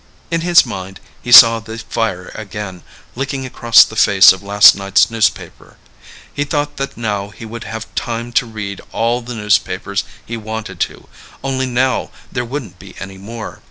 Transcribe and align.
In 0.31 0.41
his 0.41 0.65
mind, 0.65 0.99
he 1.21 1.31
saw 1.31 1.59
the 1.59 1.77
fire 1.77 2.31
again, 2.33 2.81
licking 3.13 3.45
across 3.45 3.83
the 3.83 3.95
face 3.95 4.33
of 4.33 4.41
last 4.41 4.75
night's 4.75 5.11
newspaper. 5.11 5.77
He 6.33 6.43
thought 6.43 6.77
that 6.77 6.97
now 6.97 7.29
he 7.29 7.45
would 7.45 7.65
have 7.65 7.93
time 7.93 8.31
to 8.31 8.47
read 8.47 8.81
all 8.91 9.21
the 9.21 9.35
newspapers 9.35 10.03
he 10.25 10.37
wanted 10.37 10.79
to, 10.89 11.07
only 11.43 11.67
now 11.67 12.09
there 12.31 12.43
wouldn't 12.45 12.79
be 12.79 12.95
any 12.99 13.19
more. 13.19 13.59